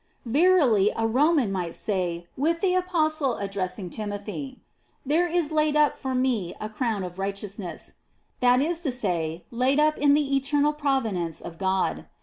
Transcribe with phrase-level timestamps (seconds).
[0.25, 4.57] Verily, a Roman might say with the Apostle addressing Timothy,"
[5.05, 7.97] There is laid up for me a crown of righteousness
[8.39, 12.07] "'—that is to say, laid up in the eternal providence of God.